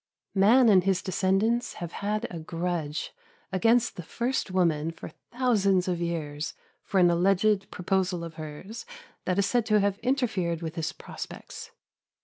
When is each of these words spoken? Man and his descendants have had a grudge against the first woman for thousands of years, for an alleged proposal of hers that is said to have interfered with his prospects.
Man 0.33 0.67
and 0.67 0.83
his 0.83 1.03
descendants 1.03 1.73
have 1.73 1.91
had 1.91 2.25
a 2.31 2.39
grudge 2.39 3.13
against 3.51 3.95
the 3.97 4.01
first 4.01 4.49
woman 4.49 4.89
for 4.89 5.09
thousands 5.31 5.87
of 5.87 6.01
years, 6.01 6.55
for 6.81 6.99
an 6.99 7.11
alleged 7.11 7.69
proposal 7.69 8.23
of 8.23 8.33
hers 8.33 8.87
that 9.25 9.37
is 9.37 9.45
said 9.45 9.63
to 9.67 9.79
have 9.79 9.99
interfered 9.99 10.63
with 10.63 10.73
his 10.73 10.91
prospects. 10.91 11.69